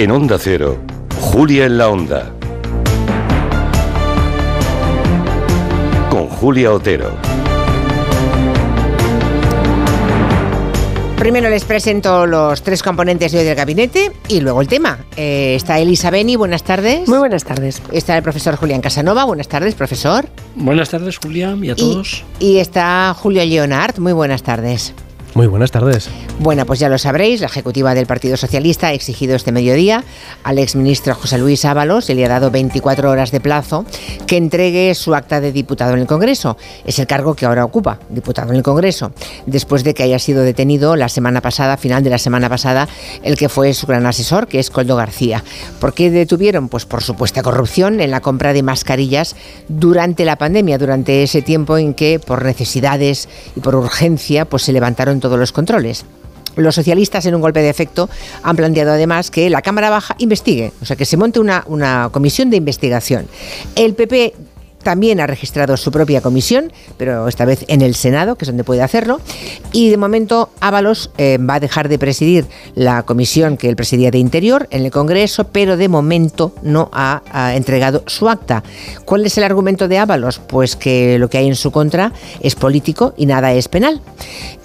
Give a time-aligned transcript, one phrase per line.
[0.00, 0.78] En Onda Cero,
[1.20, 2.32] Julia en la Onda.
[6.08, 7.10] Con Julia Otero.
[11.18, 15.00] Primero les presento los tres componentes de hoy del gabinete y luego el tema.
[15.18, 17.06] Eh, está Elisa Beni, buenas tardes.
[17.06, 17.82] Muy buenas tardes.
[17.92, 20.26] Está el profesor Julián Casanova, buenas tardes, profesor.
[20.54, 22.24] Buenas tardes, Julián, y a todos.
[22.38, 24.94] Y, y está Julio Leonard, muy buenas tardes.
[25.40, 26.10] Muy buenas tardes.
[26.38, 30.04] Bueno, pues ya lo sabréis, la ejecutiva del Partido Socialista ha exigido este mediodía
[30.44, 33.86] al exministro José Luis Ábalos y le ha dado 24 horas de plazo
[34.26, 36.58] que entregue su acta de diputado en el Congreso.
[36.84, 39.12] Es el cargo que ahora ocupa, diputado en el Congreso,
[39.46, 42.86] después de que haya sido detenido la semana pasada, final de la semana pasada,
[43.22, 45.42] el que fue su gran asesor, que es Coldo García.
[45.80, 46.68] ¿Por qué detuvieron?
[46.68, 49.36] Pues por supuesta corrupción en la compra de mascarillas
[49.68, 54.74] durante la pandemia, durante ese tiempo en que por necesidades y por urgencia pues se
[54.74, 56.04] levantaron todos los controles.
[56.56, 58.10] Los socialistas, en un golpe de efecto,
[58.42, 62.10] han planteado además que la Cámara Baja investigue, o sea, que se monte una, una
[62.12, 63.26] comisión de investigación.
[63.76, 64.34] El PP
[64.82, 68.64] también ha registrado su propia comisión, pero esta vez en el Senado, que es donde
[68.64, 69.20] puede hacerlo.
[69.72, 74.10] Y de momento Ábalos eh, va a dejar de presidir la comisión que él presidía
[74.10, 78.62] de Interior en el Congreso, pero de momento no ha, ha entregado su acta.
[79.04, 80.38] ¿Cuál es el argumento de Ábalos?
[80.38, 84.00] Pues que lo que hay en su contra es político y nada es penal.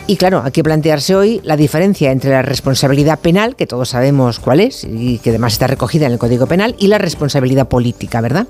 [0.07, 4.39] Y claro, hay que plantearse hoy la diferencia entre la responsabilidad penal, que todos sabemos
[4.39, 8.21] cuál es y que además está recogida en el Código Penal, y la responsabilidad política,
[8.21, 8.45] ¿verdad?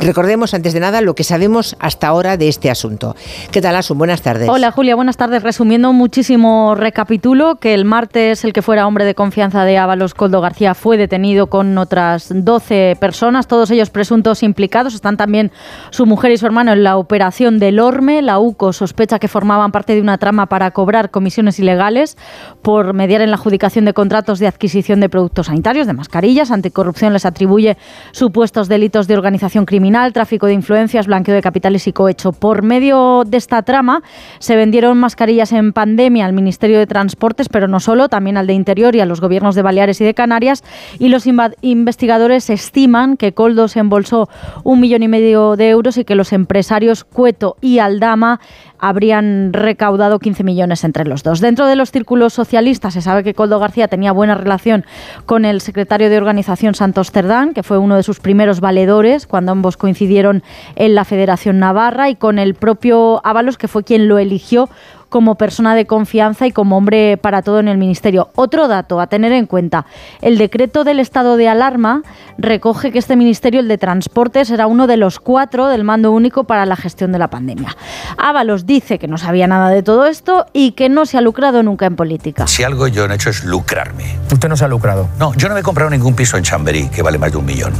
[0.00, 3.16] Recordemos antes de nada lo que sabemos hasta ahora de este asunto.
[3.50, 3.96] ¿Qué tal, Asun?
[3.96, 4.50] Buenas tardes.
[4.50, 5.42] Hola, Julia, buenas tardes.
[5.42, 10.42] Resumiendo muchísimo, recapitulo que el martes el que fuera hombre de confianza de Ábalos, Coldo
[10.42, 14.92] García, fue detenido con otras 12 personas, todos ellos presuntos implicados.
[14.92, 15.52] Están también
[15.88, 18.20] su mujer y su hermano en la operación del Orme.
[18.20, 22.16] La UCO sospecha que formaban parte de una trama para cobrar comisiones ilegales
[22.62, 26.50] por mediar en la adjudicación de contratos de adquisición de productos sanitarios, de mascarillas.
[26.50, 27.76] Anticorrupción les atribuye
[28.12, 32.32] supuestos delitos de organización criminal, tráfico de influencias, blanqueo de capitales y cohecho.
[32.32, 34.02] Por medio de esta trama
[34.38, 38.54] se vendieron mascarillas en pandemia al Ministerio de Transportes, pero no solo, también al de
[38.54, 40.64] Interior y a los gobiernos de Baleares y de Canarias.
[40.98, 41.26] Y los
[41.60, 44.28] investigadores estiman que Coldo se embolsó
[44.64, 48.40] un millón y medio de euros y que los empresarios Cueto y Aldama
[48.78, 51.40] habrían recaudado 15 millones entre los dos.
[51.40, 54.84] Dentro de los círculos socialistas se sabe que Coldo García tenía buena relación
[55.26, 59.52] con el secretario de organización Santos Cerdán, que fue uno de sus primeros valedores cuando
[59.52, 60.42] ambos coincidieron
[60.76, 64.68] en la Federación Navarra, y con el propio Ábalos, que fue quien lo eligió
[65.08, 68.30] como persona de confianza y como hombre para todo en el Ministerio.
[68.34, 69.86] Otro dato a tener en cuenta,
[70.22, 72.02] el decreto del estado de alarma
[72.36, 76.44] recoge que este Ministerio, el de Transportes, era uno de los cuatro del mando único
[76.44, 77.76] para la gestión de la pandemia.
[78.16, 81.62] Ábalos dice que no sabía nada de todo esto y que no se ha lucrado
[81.62, 82.46] nunca en política.
[82.46, 84.16] Si algo yo no he hecho es lucrarme.
[84.32, 85.08] Usted no se ha lucrado.
[85.18, 87.46] No, yo no me he comprado ningún piso en Chamberí que vale más de un
[87.46, 87.72] millón.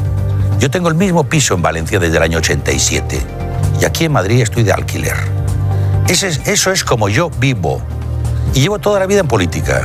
[0.58, 3.20] Yo tengo el mismo piso en Valencia desde el año 87
[3.80, 5.14] y aquí en Madrid estoy de alquiler.
[6.08, 7.82] Es, eso es como yo vivo.
[8.54, 9.84] Y llevo toda la vida en política.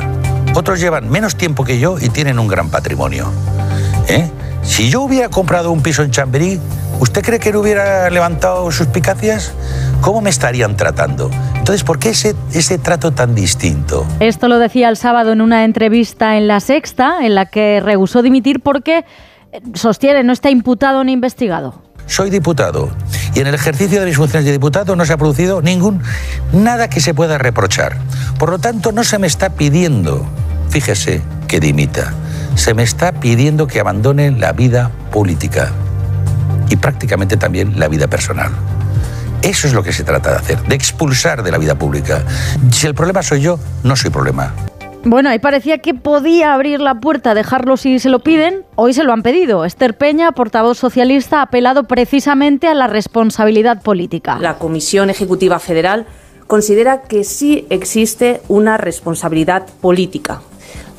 [0.55, 3.31] Otros llevan menos tiempo que yo y tienen un gran patrimonio.
[4.07, 4.29] ¿Eh?
[4.61, 6.59] Si yo hubiera comprado un piso en Chamberí,
[6.99, 9.53] ¿usted cree que no hubiera levantado suspicacias?
[9.99, 11.29] ¿Cómo me estarían tratando?
[11.55, 14.05] Entonces, ¿por qué ese, ese trato tan distinto?
[14.19, 18.21] Esto lo decía el sábado en una entrevista en La Sexta, en la que rehusó
[18.21, 19.05] dimitir porque
[19.51, 21.81] eh, sostiene no está imputado ni investigado.
[22.05, 22.89] Soy diputado
[23.33, 26.01] y en el ejercicio de mis funciones de diputado no se ha producido ningún
[26.51, 27.97] nada que se pueda reprochar.
[28.37, 30.25] Por lo tanto, no se me está pidiendo,
[30.69, 32.13] fíjese, que dimita.
[32.55, 35.71] Se me está pidiendo que abandone la vida política
[36.69, 38.51] y prácticamente también la vida personal.
[39.41, 42.23] Eso es lo que se trata de hacer, de expulsar de la vida pública.
[42.71, 44.53] Si el problema soy yo, no soy problema.
[45.05, 48.63] Bueno, ahí parecía que podía abrir la puerta, dejarlo si se lo piden.
[48.75, 49.65] Hoy se lo han pedido.
[49.65, 54.37] Esther Peña, portavoz socialista, ha apelado precisamente a la responsabilidad política.
[54.39, 56.05] La Comisión Ejecutiva Federal
[56.47, 60.41] considera que sí existe una responsabilidad política.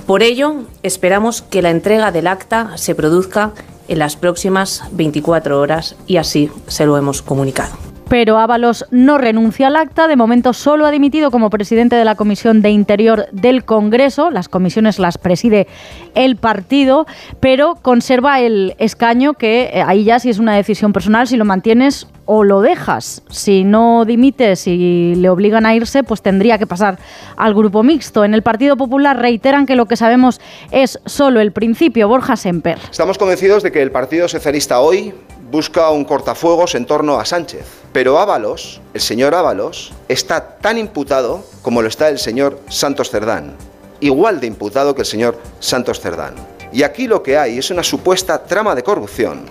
[0.07, 3.53] Por ello, esperamos que la entrega del acta se produzca
[3.89, 9.67] en las próximas 24 horas y así se lo hemos comunicado pero Ábalos no renuncia
[9.67, 10.07] al acta.
[10.07, 14.31] De momento solo ha dimitido como presidente de la Comisión de Interior del Congreso.
[14.31, 15.67] Las comisiones las preside
[16.15, 17.09] el partido,
[17.41, 21.45] pero conserva el escaño que eh, ahí ya si es una decisión personal, si lo
[21.45, 23.25] mantienes o lo dejas.
[23.31, 27.01] Si no dimites y le obligan a irse, pues tendría que pasar
[27.37, 28.25] al grupo mixto.
[28.25, 30.41] En el Partido Popular reiteran que lo que sabemos
[30.71, 32.07] es solo el principio.
[32.07, 32.79] Borja Semper.
[32.89, 35.13] Estamos convencidos de que el Partido Socialista hoy
[35.55, 37.65] busca un cortafuegos en torno a Sánchez.
[37.93, 43.55] Pero Ábalos, el señor Ábalos, está tan imputado como lo está el señor Santos Cerdán.
[44.01, 46.35] Igual de imputado que el señor Santos Cerdán.
[46.73, 49.49] Y aquí lo que hay es una supuesta trama de corrupción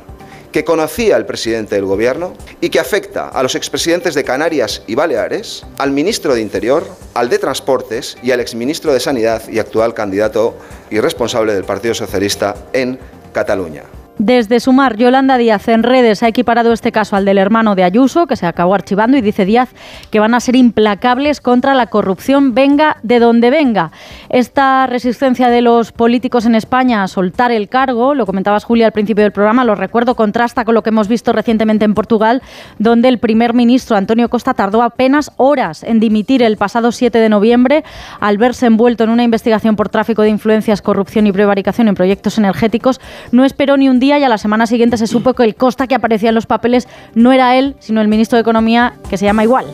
[0.51, 4.95] que conocía el presidente del gobierno y que afecta a los expresidentes de Canarias y
[4.95, 9.93] Baleares, al ministro de Interior, al de Transportes y al exministro de Sanidad y actual
[9.93, 10.53] candidato
[10.91, 12.99] y responsable del Partido Socialista en
[13.31, 13.83] Cataluña.
[14.19, 18.27] Desde Sumar, Yolanda Díaz en redes ha equiparado este caso al del hermano de Ayuso,
[18.27, 19.69] que se acabó archivando, y dice Díaz
[20.11, 23.91] que van a ser implacables contra la corrupción, venga de donde venga.
[24.29, 28.91] Esta resistencia de los políticos en España a soltar el cargo, lo comentabas Julia al
[28.91, 32.43] principio del programa, lo recuerdo, contrasta con lo que hemos visto recientemente en Portugal,
[32.77, 37.29] donde el primer ministro Antonio Costa tardó apenas horas en dimitir el pasado 7 de
[37.29, 37.83] noviembre
[38.19, 42.37] al verse envuelto en una investigación por tráfico de influencias, corrupción y prevaricación en proyectos
[42.37, 43.01] energéticos.
[43.31, 45.95] No esperó ni un y a la semana siguiente se supo que el Costa que
[45.95, 49.43] aparecía en los papeles no era él, sino el ministro de Economía, que se llama
[49.43, 49.65] igual.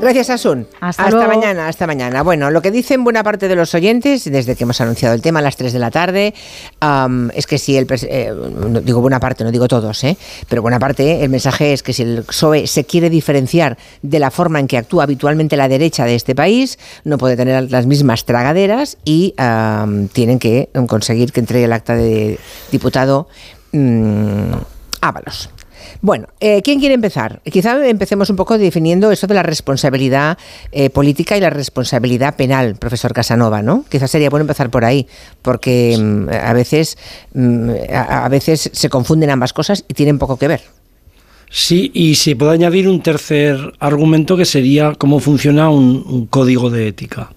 [0.00, 0.66] Gracias, Asun.
[0.80, 2.22] Hasta, mañana, hasta mañana.
[2.22, 5.38] Bueno, lo que dicen buena parte de los oyentes, desde que hemos anunciado el tema
[5.38, 6.34] a las 3 de la tarde,
[7.34, 7.86] es que si el.
[8.08, 10.16] eh, no digo buena parte, no digo todos, ¿eh?
[10.48, 14.30] pero buena parte, el mensaje es que si el PSOE se quiere diferenciar de la
[14.30, 18.24] forma en que actúa habitualmente la derecha de este país, no puede tener las mismas
[18.24, 19.34] tragaderas y
[20.12, 22.38] tienen que conseguir que entregue el acta de
[22.70, 23.28] diputado
[23.72, 24.52] mm,
[25.00, 25.50] Ábalos.
[26.00, 27.40] Bueno, eh, ¿quién quiere empezar?
[27.44, 30.38] Quizá empecemos un poco definiendo eso de la responsabilidad
[30.70, 33.84] eh, política y la responsabilidad penal, profesor Casanova, ¿no?
[33.88, 35.06] Quizás sería bueno empezar por ahí,
[35.42, 36.98] porque mm, a veces
[37.34, 40.62] mm, a, a veces se confunden ambas cosas y tienen poco que ver.
[41.54, 46.70] Sí, y se puede añadir un tercer argumento que sería cómo funciona un, un código
[46.70, 47.30] de ética.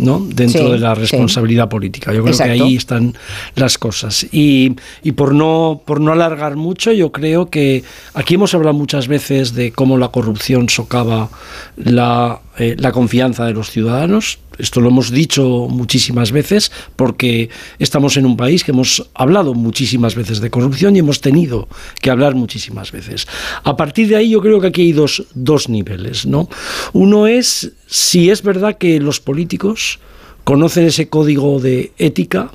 [0.00, 0.20] ¿No?
[0.20, 1.00] dentro Sí, de la sí.
[1.02, 2.12] responsabilidad política.
[2.12, 2.54] Yo creo Exacto.
[2.54, 3.14] que ahí están
[3.54, 4.26] las cosas.
[4.32, 9.08] Y, y por, no, por no alargar mucho, yo creo que aquí hemos hablado muchas
[9.08, 11.28] veces de cómo la corrupción socava
[11.76, 14.38] la, eh, la confianza de los ciudadanos.
[14.58, 17.48] Esto lo hemos dicho muchísimas veces porque
[17.78, 21.68] estamos en un país que hemos hablado muchísimas veces de corrupción y hemos tenido
[22.02, 23.26] que hablar muchísimas veces.
[23.64, 26.26] A partir de ahí yo creo que aquí hay dos, dos niveles.
[26.26, 26.50] ¿no?
[26.92, 29.98] Uno es si es verdad que los políticos
[30.44, 32.50] conocen ese código de ética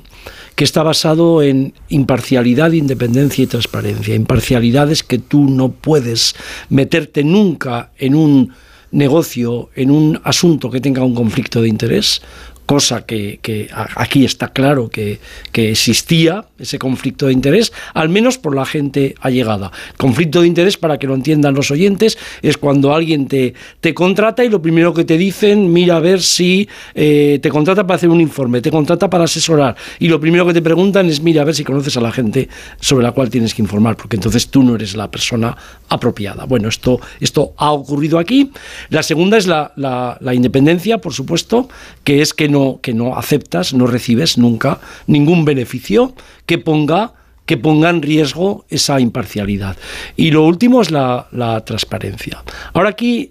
[0.54, 4.14] que está basado en imparcialidad, independencia y transparencia.
[4.14, 6.36] Imparcialidad es que tú no puedes
[6.68, 8.52] meterte nunca en un
[8.90, 12.22] negocio, en un asunto que tenga un conflicto de interés,
[12.66, 15.18] cosa que, que aquí está claro que,
[15.52, 19.70] que existía ese conflicto de interés, al menos por la gente allegada.
[19.96, 24.44] Conflicto de interés, para que lo entiendan los oyentes, es cuando alguien te, te contrata
[24.44, 28.08] y lo primero que te dicen, mira a ver si eh, te contrata para hacer
[28.08, 31.44] un informe, te contrata para asesorar, y lo primero que te preguntan es, mira a
[31.44, 32.48] ver si conoces a la gente
[32.80, 35.56] sobre la cual tienes que informar, porque entonces tú no eres la persona
[35.88, 36.44] apropiada.
[36.46, 38.50] Bueno, esto, esto ha ocurrido aquí.
[38.88, 41.68] La segunda es la, la- la independencia, por supuesto,
[42.02, 46.14] que es que no, que no aceptas, no recibes nunca ningún beneficio
[46.46, 47.12] que ponga
[47.46, 49.76] que ponga en riesgo esa imparcialidad.
[50.16, 52.42] Y lo último es la, la transparencia.
[52.72, 53.30] Ahora aquí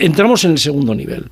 [0.00, 1.26] entramos en el segundo nivel.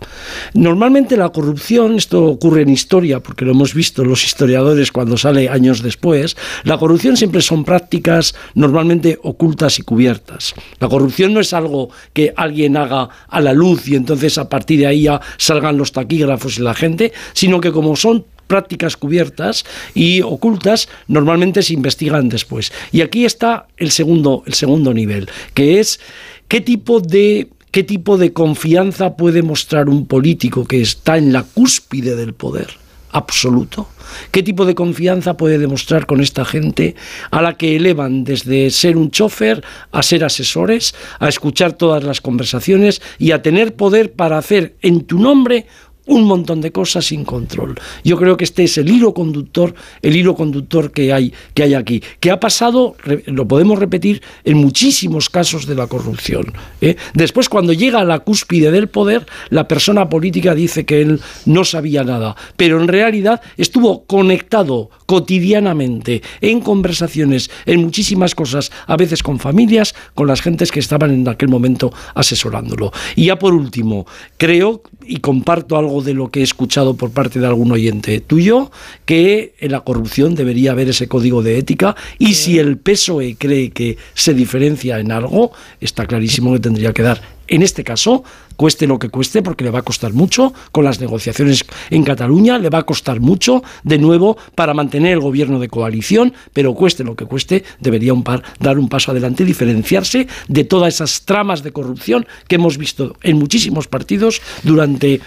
[0.54, 5.48] Normalmente la corrupción, esto ocurre en historia, porque lo hemos visto los historiadores cuando sale
[5.48, 10.54] años después, la corrupción siempre son prácticas normalmente ocultas y cubiertas.
[10.78, 14.80] La corrupción no es algo que alguien haga a la luz y entonces a partir
[14.80, 19.64] de ahí ya salgan los taquígrafos y la gente, sino que como son prácticas cubiertas
[19.94, 22.72] y ocultas normalmente se investigan después.
[22.92, 26.00] Y aquí está el segundo, el segundo nivel, que es
[26.48, 31.42] qué tipo de qué tipo de confianza puede mostrar un político que está en la
[31.42, 32.68] cúspide del poder
[33.10, 33.88] absoluto.
[34.30, 36.94] ¿Qué tipo de confianza puede demostrar con esta gente
[37.30, 42.20] a la que elevan desde ser un chofer a ser asesores, a escuchar todas las
[42.20, 45.66] conversaciones y a tener poder para hacer en tu nombre
[46.08, 47.78] un montón de cosas sin control.
[48.02, 51.74] Yo creo que este es el hilo conductor, el hilo conductor que hay, que hay
[51.74, 52.96] aquí, que ha pasado,
[53.26, 56.52] lo podemos repetir, en muchísimos casos de la corrupción.
[56.80, 56.96] ¿eh?
[57.14, 61.64] Después, cuando llega a la cúspide del poder, la persona política dice que él no
[61.64, 69.22] sabía nada, pero en realidad estuvo conectado cotidianamente en conversaciones, en muchísimas cosas, a veces
[69.22, 72.92] con familias, con las gentes que estaban en aquel momento asesorándolo.
[73.14, 77.40] Y ya por último, creo y comparto algo de lo que he escuchado por parte
[77.40, 78.70] de algún oyente tuyo,
[79.04, 83.70] que en la corrupción debería haber ese código de ética y si el PSOE cree
[83.70, 88.24] que se diferencia en algo, está clarísimo que tendría que dar, en este caso,
[88.58, 92.58] cueste lo que cueste, porque le va a costar mucho con las negociaciones en Cataluña,
[92.58, 97.04] le va a costar mucho de nuevo para mantener el gobierno de coalición, pero cueste
[97.04, 101.62] lo que cueste, debería un par, dar un paso adelante diferenciarse de todas esas tramas
[101.62, 105.20] de corrupción que hemos visto en muchísimos partidos durante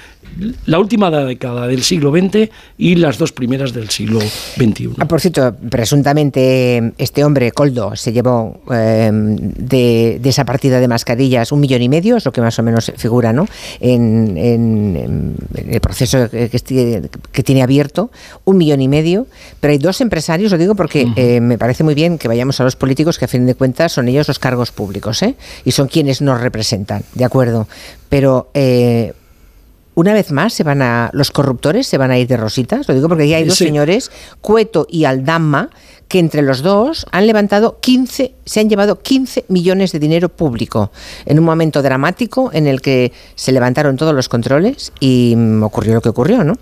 [0.66, 4.92] la última década del siglo XX y las dos primeras del siglo XXI.
[5.00, 11.52] Ah, por cierto, presuntamente este hombre, Coldo, se llevó em, de, esa partida de mascarillas
[11.52, 13.48] un millón y medio, es lo que más o menos figura ¿no?
[13.80, 18.12] en, el proceso que, tiene abierto,
[18.46, 19.28] un millón y medio,
[19.60, 22.64] pero hay dos empresarios, lo digo porque eh, me parece muy bien que vayamos a
[22.64, 25.36] los políticos, que a fin de cuentas son ellos los cargos públicos, ¿eh?
[25.66, 27.68] y son quienes nos representan, ¿de acuerdo?
[28.10, 28.50] Pero...
[28.54, 29.14] Eh,
[29.94, 32.96] una vez más se van a los corruptores se van a ir de rositas lo
[32.96, 34.10] digo porque aquí hay dos señores
[34.40, 35.70] Cueto y Aldama
[36.12, 40.92] que entre los dos han levantado 15 se han llevado 15 millones de dinero público.
[41.26, 45.94] En un momento dramático en el que se levantaron todos los controles y mm, ocurrió
[45.94, 46.58] lo que ocurrió no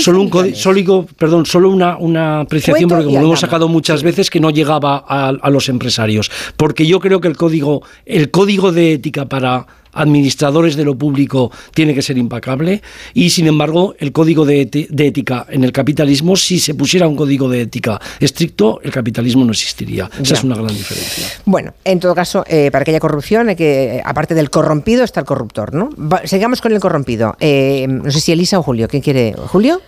[0.00, 4.30] solo un código perdón solo una, una apreciación porque como lo hemos sacado muchas veces
[4.30, 6.28] que no llegaba a, a los empresarios.
[6.56, 11.50] Porque yo creo que el código el código de ética para administradores de lo público
[11.74, 12.82] tiene que ser impecable
[13.14, 17.48] y sin embargo el código de, ética en el capitalismo si se pusiera un código
[17.48, 20.10] de ética estricto el capitalismo no existiría.
[20.20, 21.26] Esa es una gran diferencia.
[21.44, 25.20] Bueno en todo caso eh, para que haya corrupción hay que aparte del corrompido está
[25.20, 25.90] el corruptor no
[26.24, 27.36] sigamos con el corrompido.
[27.40, 29.80] Eh, no sé si Elisa o Julio quién quiere Julio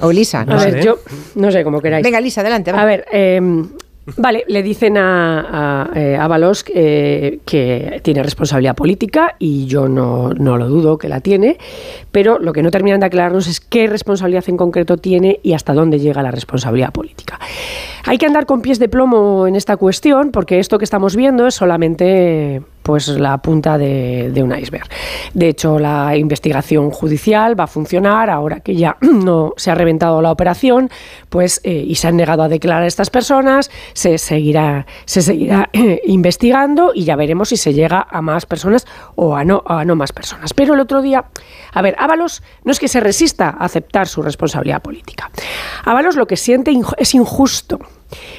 [0.00, 0.98] o Elisa no a ver yo
[1.34, 2.04] no sé cómo queráis.
[2.04, 3.40] Venga Elisa adelante a ver eh,
[4.16, 10.56] Vale, le dicen a, a, eh, Ábalos que tiene responsabilidad política y yo no, no,
[10.56, 11.58] lo dudo que la tiene,
[12.12, 15.74] pero lo que no terminan de aclararnos es qué responsabilidad en concreto tiene y hasta
[15.74, 17.40] dónde llega la responsabilidad política.
[18.04, 21.48] Hay que andar con pies de plomo en esta cuestión porque esto que estamos viendo
[21.48, 24.88] es solamente pues la punta de, un iceberg.
[25.34, 30.22] De hecho, la investigación judicial va a funcionar ahora que ya no se ha reventado
[30.22, 30.88] la operación,
[31.28, 35.68] pues eh, y se han negado a declarar a estas personas, se seguirá, se seguirá
[36.04, 39.96] investigando y ya veremos si se llega a más personas o a no, a no
[39.96, 40.54] más personas.
[40.54, 41.24] Pero el otro día,
[41.72, 45.32] a ver, Ábalos no es que se resista a aceptar su responsabilidad política.
[45.84, 47.80] Ábalos lo que siente es injusto,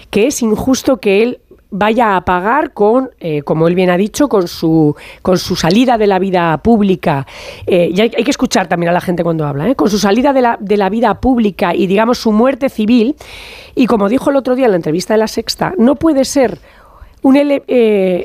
[0.09, 1.41] que es injusto que él
[1.77, 5.97] vaya a pagar con, eh, como él bien ha dicho, con su, con su salida
[5.97, 7.25] de la vida pública.
[7.65, 9.75] Eh, y hay, que escuchar también a la gente cuando habla, ¿eh?
[9.75, 13.15] con su salida de la, de la vida pública y, digamos, su muerte civil.
[13.75, 16.59] Y como dijo el otro día en la entrevista de La Sexta, no puede ser
[17.23, 17.35] un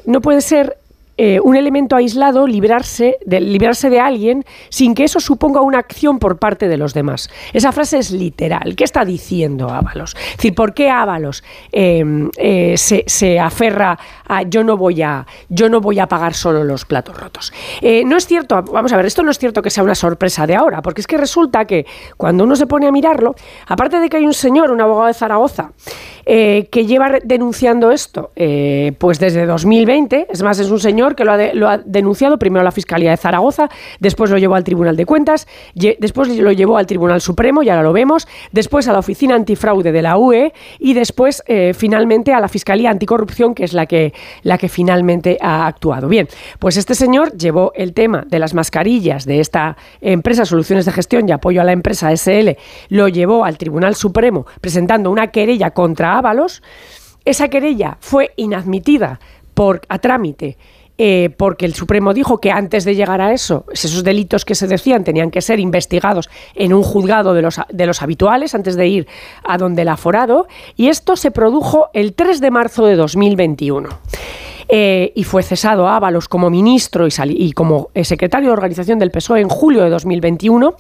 [0.07, 0.77] no puede ser
[1.25, 6.37] eh, un elemento aislado librarse de, de alguien sin que eso suponga una acción por
[6.41, 7.31] parte de los demás.
[7.53, 8.75] Esa frase es literal.
[8.75, 10.17] ¿Qué está diciendo Ábalos?
[10.17, 15.69] Es decir, ¿por qué Ábalos em, eh, se, aferra a yo no voy a yo
[15.69, 17.53] no voy a pagar solo los platos rotos?
[17.81, 20.45] Eh, no es cierto, vamos a ver, esto no es cierto que sea una sorpresa
[20.49, 21.87] de ahora, porque es que resulta que
[22.17, 23.37] cuando uno se pone a mirarlo,
[23.69, 25.71] aparte de que hay un señor, un abogado de Zaragoza,
[26.25, 28.31] que lleva denunciando esto,
[28.99, 32.73] pues desde 2020, es más, es un señor que lo ha, denunciado primero a la
[32.73, 33.69] Fiscalía de Zaragoza,
[34.01, 37.83] después lo llevó al Tribunal de Cuentas, después lo llevó al Tribunal Supremo, y ahora
[37.83, 42.41] lo vemos, después a la Oficina Antifraude de la UE y después eh, finalmente a
[42.41, 46.09] la Fiscalía Anticorrupción, que es la que, la que finalmente ha actuado.
[46.09, 46.29] Bien,
[46.59, 51.29] pues este señor llevó el tema de las mascarillas de esta empresa Soluciones de Gestión
[51.29, 52.57] y Apoyo a la Empresa SL,
[52.89, 56.63] lo llevó al Tribunal Supremo presentando una querella contra Ábalos.
[57.25, 59.21] Esa querella fue inadmitida
[59.55, 60.57] por, a trámite
[61.05, 64.69] eh, porque el Supremo dijo que antes de llegar a eso, esos delitos que se
[64.69, 68.87] decían tenían que ser investigados en un juzgado de los, de los habituales antes de
[68.87, 69.09] ir
[69.43, 73.89] a donde el aforado, y esto se produjo el 3 de marzo de 2021.
[74.69, 79.41] Eh, y fue cesado Ábalos como ministro y, como eh, secretario de organización del PSOE
[79.41, 80.77] en julio de 2021.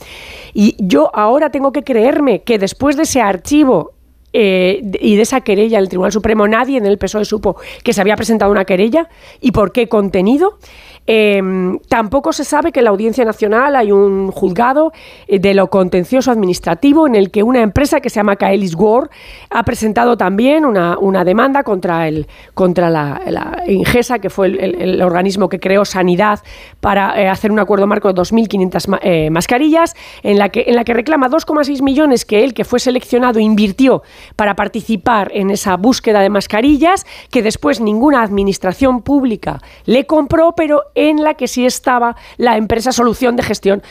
[0.54, 3.94] Y yo ahora tengo que creerme que después de ese archivo
[4.32, 8.00] eh, y de esa querella el Tribunal Supremo, nadie en el PSOE supo que se
[8.00, 9.08] había presentado una querella
[9.40, 10.58] y por qué contenido.
[11.06, 14.92] Em, tampoco se sabe que en la Audiencia Nacional hay un juzgado
[15.26, 19.11] eh, de lo contencioso administrativo en el que una empresa que se llama Kaelis War
[19.50, 23.21] ha presentado también una, demanda contra, el, contra la,
[23.66, 26.40] Ingesa, que fue el, organismo que creó Sanidad
[26.80, 30.85] para eh, hacer un acuerdo marco de 2.500 eh, mascarillas, en la, que, en la
[30.85, 34.02] que reclama 2,6 millones que él, que fue seleccionado, invirtió
[34.37, 40.85] para participar en esa búsqueda de mascarillas, que después ninguna administración pública le compró, pero
[40.94, 43.82] en la que sí estaba la empresa Solución de Gestión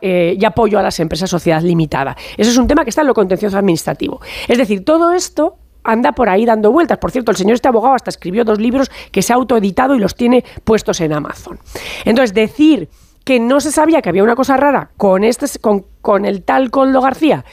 [0.00, 2.16] eh, y, apoyo a las empresas Sociedad Limitada.
[2.36, 4.20] Eso es un tema que está en lo contencioso administrativo.
[4.48, 6.98] Es decir, todo esto anda por ahí dando vueltas.
[6.98, 9.98] Por cierto, el señor este abogado hasta escribió dos libros que se ha autoeditado y
[9.98, 11.58] los tiene puestos en Amazon.
[12.04, 12.88] Entonces, decir
[13.24, 16.70] que no se sabía que había una cosa rara con, este, con, con el tal
[16.70, 17.44] Coldo García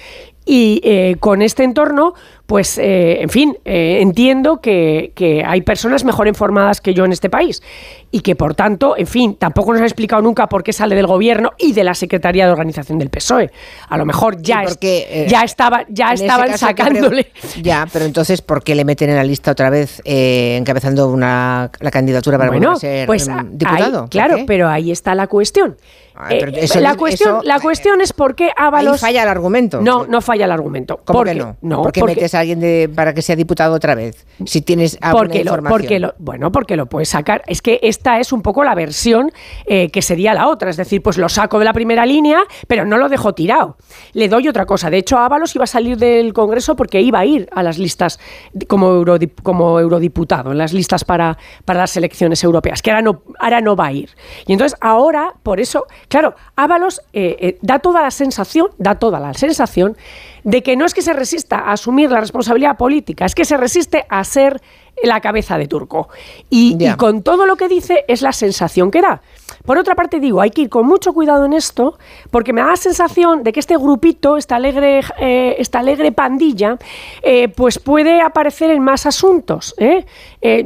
[0.48, 2.14] y eh, con este entorno,
[2.48, 7.12] pues, eh, en fin, eh, entiendo que, que, hay personas mejor informadas que yo en
[7.12, 7.62] este país
[8.10, 11.08] y que, por tanto, en fin, tampoco nos ha explicado nunca por qué sale del
[11.08, 13.52] gobierno y de la Secretaría de Organización del PSOE.
[13.90, 17.34] A lo mejor ya, porque, es, ya, estaba, ya estaban sacándole.
[17.62, 21.92] Ya, pero entonces, ¿por qué le meten en la lista otra vez encabezando una, la
[21.92, 24.04] candidatura para bueno, ser pues, um, diputado?
[24.04, 25.76] Ahí, claro, pero ahí está la cuestión.
[26.30, 29.04] Eh, eso, la, cuestión, eso, la cuestión es por qué Ábalos...
[29.04, 29.82] Ahí falla el argumento.
[29.82, 31.00] No, no falla el argumento.
[31.06, 31.58] ¿Cómo porque, que no?
[31.62, 34.26] no ¿Por qué porque, metes a alguien de, para que sea diputado otra vez?
[34.46, 35.64] Si tienes alguna porque información.
[35.64, 37.44] Lo, porque lo, bueno, porque lo puedes sacar.
[37.48, 39.32] Es que esta es un poco la versión
[39.66, 40.70] eh, que sería la otra.
[40.70, 43.78] Es decir, pues lo saco de la primera línea, pero no lo dejo tirado.
[44.14, 44.90] Le doy otra cosa.
[44.90, 48.20] De hecho, Ábalos iba a salir del Congreso porque iba a ir a las listas
[48.68, 53.22] como, eurodip, como eurodiputado, en las listas para, para las elecciones europeas, que ahora no,
[53.40, 54.10] ahora no va a ir.
[54.46, 59.20] Y entonces ahora, por eso, claro, Ábalos eh, eh, da toda la sensación, da toda
[59.20, 59.98] la sensación
[60.44, 63.58] de que no es que se resista a asumir la responsabilidad política, es que se
[63.58, 64.62] resiste a ser
[65.04, 66.10] la cabeza de turco.
[66.50, 69.22] Y, y, con todo lo que dice es la sensación que da.
[69.66, 71.98] Por otra parte, digo, hay que ir con mucho cuidado en esto,
[72.32, 76.78] porque me da la sensación de que este grupito, esta alegre, eh, esta alegre pandilla,
[77.22, 79.76] eh, pues puede aparecer en más asuntos.
[79.78, 80.06] ¿eh?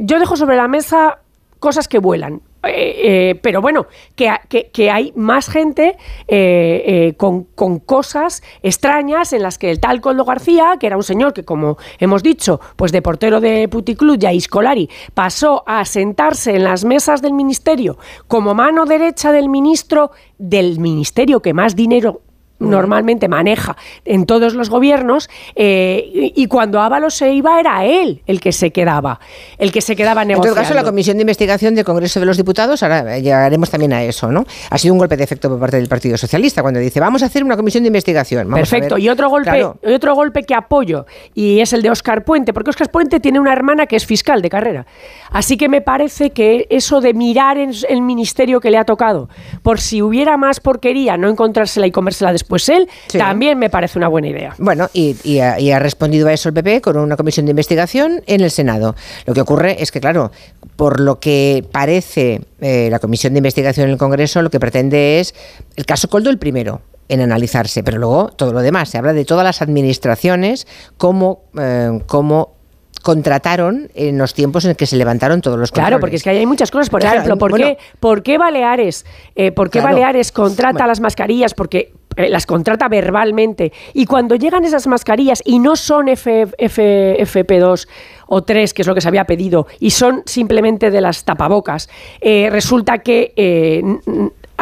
[0.00, 1.18] yo dejo sobre la mesa
[1.58, 2.42] cosas que vuelan.
[2.64, 4.30] Eh, eh, pero bueno, que,
[4.72, 5.96] que, hay más gente
[6.28, 11.02] eh, con, con, cosas extrañas en las que el tal Coldo García, que era un
[11.02, 16.54] señor que, como hemos dicho, pues de portero de Puticlub y Iscolari, pasó a sentarse
[16.54, 22.20] en las mesas del ministerio como mano derecha del ministro del ministerio que más dinero
[22.62, 28.40] normalmente maneja en todos los gobiernos eh, y cuando Ábalos se iba era él el
[28.40, 29.20] que se quedaba,
[29.58, 30.48] el que se quedaba negociando.
[30.48, 33.92] En todo caso, la Comisión de Investigación del Congreso de los Diputados, ahora llegaremos también
[33.92, 34.44] a eso, ¿no?
[34.70, 37.26] Ha sido un golpe de efecto por parte del Partido Socialista cuando dice, vamos a
[37.26, 38.48] hacer una comisión de investigación.
[38.48, 39.78] Vamos Perfecto, y otro golpe claro.
[39.82, 43.40] y otro golpe que apoyo y es el de Óscar Puente, porque Óscar Puente tiene
[43.40, 44.86] una hermana que es fiscal de carrera.
[45.30, 49.28] Así que me parece que eso de mirar en el ministerio que le ha tocado,
[49.62, 53.16] por si hubiera más porquería, no encontrársela y comérsela después pues él, sí.
[53.16, 54.54] también me parece una buena idea.
[54.58, 57.50] Bueno, y, y, ha, y, ha, respondido a eso el PP con una comisión de
[57.52, 58.94] investigación en el Senado.
[59.24, 60.30] Lo que ocurre es que, claro,
[60.76, 65.18] por lo que parece eh, la comisión de investigación en el Congreso, lo que pretende
[65.20, 65.34] es
[65.76, 68.90] el caso Coldo el primero en analizarse, pero luego todo lo demás.
[68.90, 70.66] Se habla de todas las administraciones,
[70.98, 72.56] cómo, eh, cómo
[73.02, 75.88] contrataron en los tiempos en que se levantaron todos los controles.
[75.88, 76.88] Claro, porque es que hay muchas cosas.
[76.88, 79.94] Por claro, ejemplo, ¿por, bueno, qué, ¿por qué Baleares, eh, por qué claro.
[79.94, 80.86] Baleares contrata bueno.
[80.86, 81.54] las mascarillas?
[81.54, 83.72] Porque las contrata verbalmente.
[83.94, 87.88] Y cuando llegan esas mascarillas y no son F, F, FP2
[88.26, 91.88] o 3, que es lo que se había pedido, y son simplemente de las tapabocas,
[92.20, 93.82] eh, resulta que eh,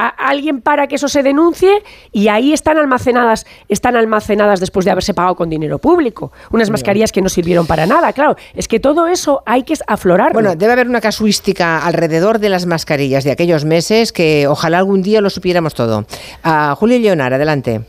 [0.06, 1.82] a alguien para que eso se denuncie
[2.12, 6.32] y ahí están almacenadas, están almacenadas después de haberse pagado con dinero público.
[6.50, 8.36] Unas mascarillas que no sirvieron para nada, claro.
[8.54, 10.34] Es que todo eso hay que aflorarlo.
[10.34, 15.02] Bueno, debe haber una casuística alrededor de las mascarillas de aquellos meses que ojalá algún
[15.02, 16.06] día lo supiéramos todo.
[16.44, 17.82] Uh, Julio Leonar, adelante.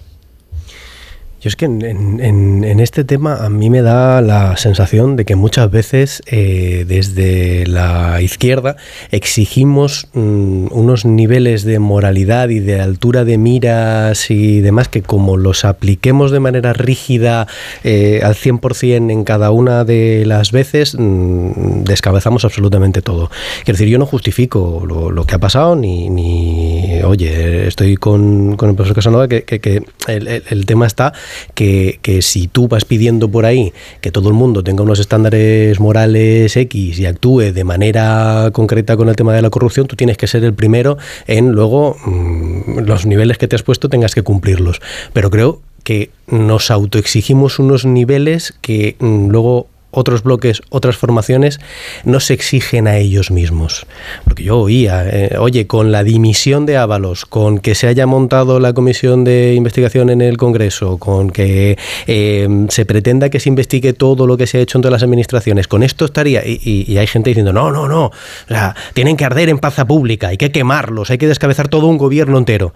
[1.42, 5.26] Yo es que en, en, en, este tema a mí me da la sensación de
[5.26, 8.76] que muchas veces eh, desde la izquierda
[9.10, 15.36] exigimos mm, unos niveles de moralidad y de altura de miras y demás que como
[15.36, 17.48] los apliquemos de manera rígida
[17.84, 23.32] eh, al 100% en cada una de las veces, mm, descabezamos absolutamente todo.
[23.64, 28.70] Quiero decir, yo no justifico lo, que ha pasado ni, ni, oye, estoy con, con
[28.70, 31.14] el profesor Casanova que, que, el tema está
[31.54, 35.80] que, que, si tú vas pidiendo por ahí que todo el mundo tenga unos estándares
[35.80, 40.18] morales X y actúe de manera concreta con el tema de la corrupción, tú tienes
[40.18, 44.24] que ser el primero en luego mmm, los niveles que te has puesto tengas que
[44.24, 44.82] cumplirlos.
[45.14, 51.60] Pero creo que nos autoexigimos unos niveles que mmm, luego otros bloques, otras formaciones,
[52.04, 53.86] no se exigen a ellos mismos.
[54.24, 58.60] Porque yo oía, eh, oye, con la dimisión de Ábalos, con que se haya montado
[58.60, 61.78] la comisión de investigación en el Congreso, con que
[62.08, 65.04] eh, se pretenda que se investigue todo lo que se ha hecho en todas las
[65.04, 68.12] administraciones, con esto estaría, y, y, y hay gente diciendo, no, no, no, o
[68.48, 71.98] sea, tienen que arder en plaza pública, hay que quemarlos, hay que descabezar todo un
[71.98, 72.74] gobierno entero.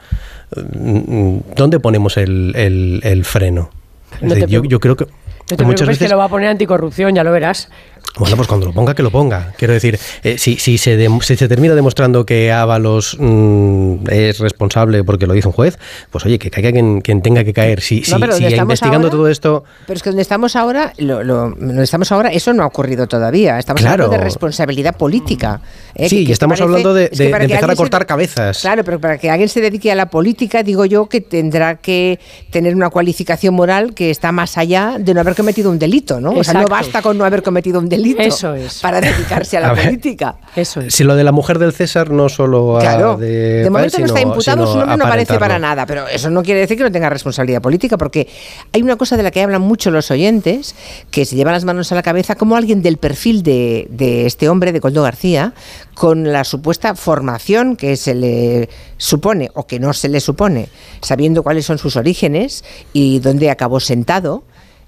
[1.56, 3.72] ¿Dónde ponemos el, el, el freno?
[4.16, 5.08] Es no decir, yo, yo creo que
[5.50, 7.70] No te preocupes que lo va a poner anticorrupción, ya lo verás.
[8.18, 9.52] Bueno, pues cuando lo ponga, que lo ponga.
[9.58, 15.04] Quiero decir, eh, si, si, se si, se termina demostrando que Ábalos mm, es responsable
[15.04, 15.78] porque lo dice un juez,
[16.12, 17.82] pues oye, que caiga quien, tenga que caer.
[17.82, 19.66] Si, si, investigando todo esto.
[19.86, 23.60] Pero es que donde estamos ahora, lo, donde estamos ahora, eso no ha ocurrido todavía.
[23.60, 25.60] Estamos hablando de responsabilidad política.
[25.94, 26.08] ¿eh?
[26.08, 28.62] sí, y estamos hablando de, empezar a cortar cabezas.
[28.62, 32.20] Claro, pero para que alguien se dedique a la política, digo yo que tendrá que
[32.50, 36.32] tener una cualificación moral que está más allá de no haber cometido un delito, ¿no?
[36.32, 38.80] O sea, no basta con no haber cometido un delito eso es.
[38.82, 40.36] para dedicarse a la política.
[40.56, 40.94] Eso es.
[40.94, 44.22] Si lo de la mujer del César no solo claro, de, de momento no está
[44.22, 47.10] imputado, su nombre no aparece para nada, pero eso no quiere decir que no tenga
[47.10, 48.28] responsabilidad política, porque
[48.74, 50.76] hay una cosa de la que hablan mucho los oyentes,
[51.12, 54.50] que se llevan las manos a la cabeza, como alguien del perfil de, de este
[54.50, 55.54] hombre, de Coldo García,
[55.94, 60.70] con la supuesta formación que se le supone o que no se le supone,
[61.02, 62.64] sabiendo cuáles son sus orígenes
[62.94, 64.44] y dónde acabó sentado,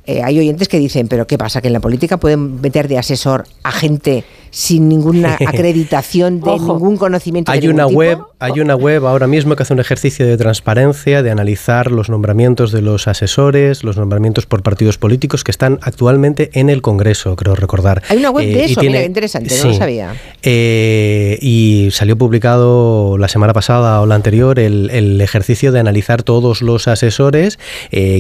[0.07, 1.61] eh, hay oyentes que dicen, pero ¿qué pasa?
[1.61, 6.97] ¿Que en la política pueden meter de asesor a gente sin ninguna acreditación de ningún
[6.97, 10.37] conocimiento hay de una web Hay una web ahora mismo que hace un ejercicio de
[10.37, 15.79] transparencia, de analizar los nombramientos de los asesores, los nombramientos por partidos políticos que están
[15.81, 18.03] actualmente en el Congreso, creo recordar.
[18.09, 20.15] Hay una web de eh, eso, mira, interesante, no lo sabía.
[20.43, 26.61] Eh, y salió publicado la semana pasada o la anterior el, ejercicio de analizar todos
[26.61, 27.59] los asesores,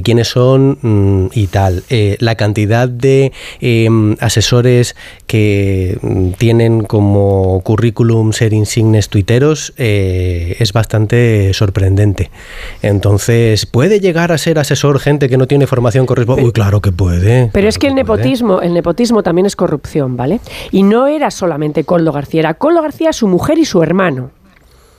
[0.03, 1.83] quiénes son mm, y tal.
[1.89, 5.97] Eh, la cantidad de em, asesores que
[6.33, 12.29] tienen como currículum ser insignes tuiteros eh, es bastante sorprendente.
[12.81, 16.47] Entonces, ¿puede llegar a ser asesor gente que no tiene formación correspondiente?
[16.47, 17.49] Uy, claro que puede.
[17.53, 20.39] Pero es que, el nepotismo, el nepotismo también es corrupción, ¿vale?
[20.71, 24.31] Y no era solamente Coldo García, era Coldo García, su mujer y su hermano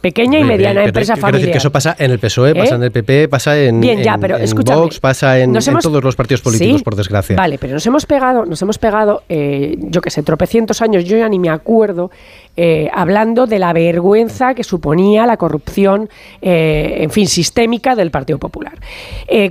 [0.00, 1.40] pequeña y mediana empresa familiar.
[1.40, 2.76] decir que eso pasa en el PSOE, pasa ¿Eh?
[2.76, 6.82] en el PP, pasa en, Bien, ya, pero Vox, pasa en, todos los partidos políticos,
[6.82, 7.36] por desgracia.
[7.36, 11.18] Vale, pero nos hemos pegado, nos hemos pegado, eh, yo que sé, tropecientos años, yo
[11.18, 12.10] ya ni me acuerdo,
[12.56, 16.08] eh, hablando de la vergüenza que suponía la corrupción,
[16.40, 18.74] en fin, sistémica del Partido Popular.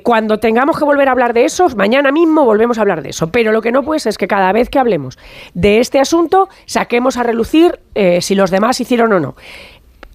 [0.04, 3.28] cuando tengamos que volver a hablar de eso, mañana mismo volvemos a hablar de eso.
[3.28, 5.18] Pero lo que no puede ser es que cada vez que hablemos
[5.54, 7.80] de este asunto, saquemos a relucir
[8.20, 9.36] si los demás hicieron o no.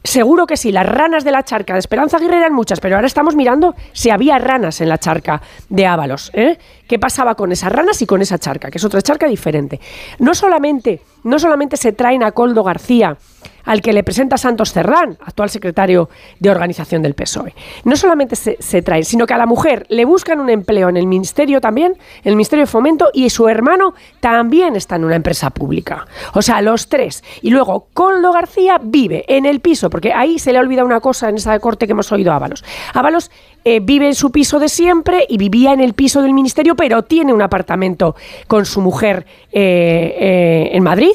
[0.05, 3.07] Seguro que sí, las ranas de la charca de Esperanza Aguirre eran muchas, pero ahora
[3.07, 6.33] estamos mirando si había ranas en la charca de Ábalos.
[6.35, 6.59] ¿eh?
[6.93, 8.71] ¿Qué pasaba con esas ranas y con esa charca?
[8.71, 9.81] Que es otra charca diferente.
[10.19, 13.17] No solamente, no solamente se traen a Coldo García
[13.65, 17.55] al que le presenta Santos Cerdán, actual secretario de organización del PSOE.
[17.85, 20.97] No solamente se, se, traen, sino que a la mujer le buscan un empleo en
[20.97, 25.51] el ministerio también, el Ministerio de Fomento, y su hermano también está en una empresa
[25.51, 26.07] pública.
[26.35, 27.23] O sea, los tres.
[27.41, 31.01] Y luego, Coldo García vive en el piso, porque ahí se le ha olvidado una
[31.01, 32.65] cosa en esa corte que hemos oído a Ábalos.
[32.95, 33.31] Ábalos
[33.65, 37.03] eh, vive en su piso de siempre y vivía en el piso del ministerio, pero
[37.03, 41.13] tiene un apartamento con su mujer eh, eh, en Madrid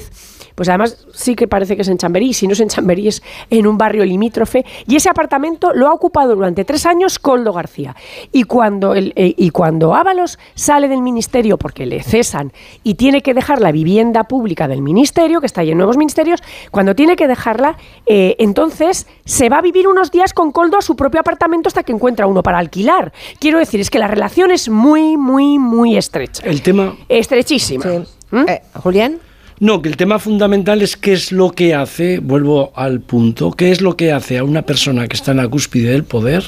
[0.57, 3.21] pues además sí que parece que es en Chamberí, si no es en Chamberí es
[3.51, 7.95] en un barrio limítrofe, y ese apartamento lo ha ocupado durante tres años Coldo García.
[8.31, 13.21] Y cuando, el, eh, y cuando Ábalos sale del ministerio porque le cesan y tiene
[13.21, 16.41] que dejar la vivienda pública del ministerio, que está ahí en nuevos ministerios,
[16.71, 20.81] cuando tiene que dejarla, eh, entonces se va a vivir unos días con Coldo a
[20.81, 23.13] su propio apartamento hasta que encuentra uno para alquilar.
[23.39, 26.41] Quiero decir, es que la relación es muy, muy, muy estrecha.
[26.47, 26.95] El tema...
[27.07, 27.85] Estrechísima.
[28.31, 28.45] ¿Mm?
[28.47, 29.26] Eh, Julián.
[29.59, 33.71] No, que el tema fundamental es qué es lo que hace, vuelvo al punto, qué
[33.71, 36.43] es lo que hace a una persona que está en la cúspide del poder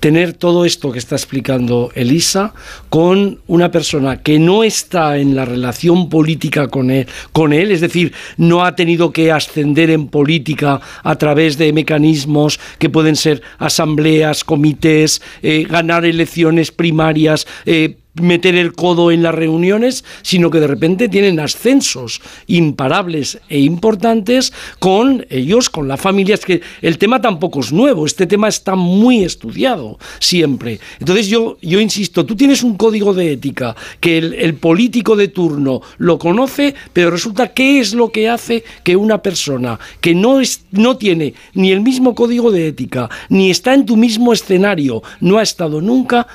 [0.00, 2.54] tener todo esto que está explicando Elisa
[2.88, 7.82] con una persona que no está en la relación política con él, con él, es
[7.82, 13.42] decir, no ha tenido que ascender en política a través de mecanismos que pueden ser
[13.58, 20.60] asambleas, comités, eh, ganar elecciones primarias, eh, meter el codo en las reuniones, sino que
[20.60, 26.34] de repente tienen ascensos imparables e importantes con ellos, con la familia.
[26.34, 30.80] Es que el tema tampoco es nuevo, este tema está muy estudiado siempre.
[30.98, 35.82] Entonces yo, yo insisto, tú tienes un código de ética que el, político de turno
[35.98, 40.64] lo conoce, pero resulta qué es lo que hace que una persona que no, es,
[40.72, 45.38] no tiene ni el mismo código de ética, ni está en tu mismo escenario, no
[45.38, 46.26] ha estado nunca,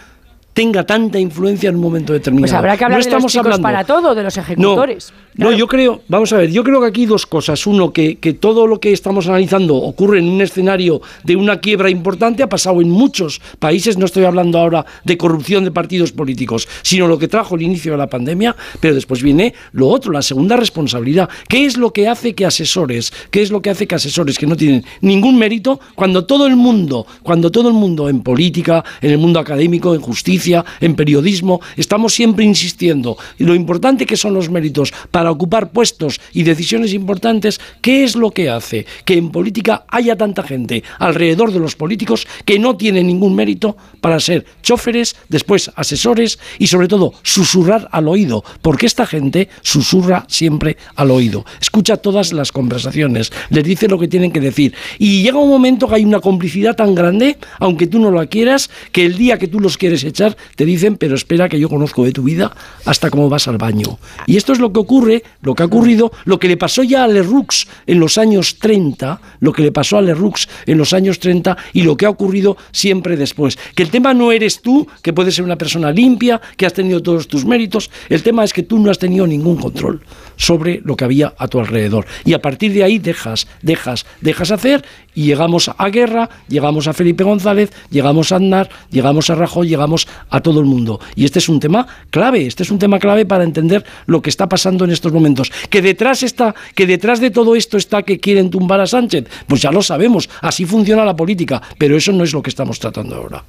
[0.54, 2.52] tenga tanta influencia en un momento determinado.
[2.52, 5.12] Pues habrá que hablar no estamos de los hablando, para todo, de los ejecutores.
[5.36, 7.66] No, yo creo, vamos a ver, yo creo que aquí dos cosas.
[7.66, 11.90] Uno, que, que, todo lo que estamos analizando ocurre en un escenario de una quiebra
[11.90, 16.68] importante, ha pasado en muchos países, no estoy hablando ahora de corrupción de partidos políticos,
[16.84, 20.22] sino lo que trajo el inicio de la pandemia, pero después viene lo otro, la
[20.22, 21.30] segunda responsabilidad.
[21.50, 24.46] ¿Qué es lo que hace que asesores, qué es lo que hace que asesores que
[24.46, 29.10] no tienen ningún mérito, cuando todo el mundo, cuando todo el mundo en política, en
[29.10, 30.43] el mundo académico, en justicia,
[30.82, 33.18] en periodismo, estamos siempre insistiendo.
[33.38, 38.16] Y lo importante que son los méritos para ocupar puestos y decisiones importantes, ¿qué es
[38.16, 42.76] lo que hace que en política haya tanta gente alrededor de los políticos que no
[42.76, 48.44] tienen ningún mérito para ser choferes, después asesores y sobre todo susurrar al oído?
[48.62, 51.46] Porque esta gente susurra siempre al oído.
[51.62, 54.74] Escucha todas las conversaciones, les dice lo que tienen que decir.
[55.00, 58.70] Y llega un momento que hay una complicidad tan grande, aunque tú no la quieras,
[58.92, 62.04] que el día que tú los quieres echar, te dicen, pero espera que yo conozco
[62.04, 64.00] de tu vida hasta cómo vas al baño.
[64.26, 67.04] Y esto es lo que ocurre, lo que ha ocurrido, lo que le pasó ya
[67.04, 71.20] a Lerux en los años 30, lo que le pasó a Lerux en los años
[71.20, 73.58] 30 y lo que ha ocurrido siempre después.
[73.76, 77.02] Que el tema no eres tú, que puedes ser una persona limpia, que has tenido
[77.02, 80.02] todos tus méritos, el tema es que tú no has tenido ningún control
[80.36, 82.06] sobre lo que había a tu alrededor.
[82.26, 84.84] Y a partir de ahí dejas, dejas, dejas hacer
[85.16, 90.08] y llegamos a Guerra, llegamos a Felipe González, llegamos a Aznar, llegamos a Rajoy, llegamos
[90.30, 91.00] a todo el mundo.
[91.16, 94.30] Y este es un tema clave, este es un tema clave para entender lo que
[94.30, 95.52] está pasando en estos momentos.
[95.70, 99.62] Que detrás está, que detrás de todo esto está que quieren tumbar a Sánchez, pues
[99.62, 103.16] ya lo sabemos, así funciona la política, pero eso no es lo que estamos tratando
[103.16, 103.44] ahora.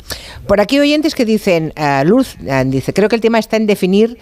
[0.47, 3.67] Por aquí oyentes que dicen, eh, Luz eh, dice, creo que el tema está en
[3.67, 4.19] definir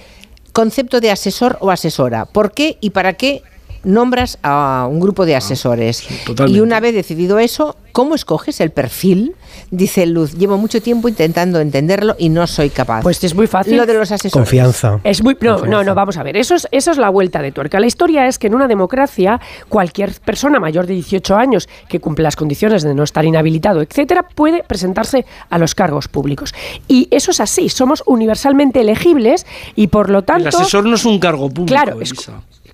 [0.53, 2.27] concepto de asesor o asesora.
[2.27, 3.43] ¿Por qué y para qué
[3.85, 6.07] nombras a un grupo de asesores?
[6.47, 9.35] y una vez decidido eso, ¿Cómo escoges el perfil?
[9.71, 13.03] Dice Luz, llevo mucho tiempo intentando entenderlo y no soy capaz.
[13.03, 13.77] Pues es muy fácil.
[13.77, 14.33] Lo de los asesores.
[14.33, 15.01] Confianza.
[15.05, 16.38] Es muy, no, no, no, vamos a ver.
[16.38, 17.79] Eso es, eso es la vuelta de tuerca.
[17.79, 22.23] La historia es que en una democracia, cualquier persona mayor de 18 años que cumple
[22.23, 26.55] las condiciones de no estar inhabilitado, etcétera, puede presentarse a los cargos públicos.
[26.88, 27.68] Y eso es así.
[27.68, 30.49] Somos universalmente elegibles y por lo tanto.
[30.49, 31.66] El asesor no es un cargo público.
[31.66, 32.01] Claro,